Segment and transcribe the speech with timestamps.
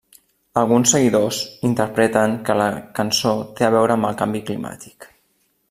[0.61, 2.67] Alguns seguidors interpreten que la
[3.01, 5.11] cançó té a veure amb el canvi climàtic.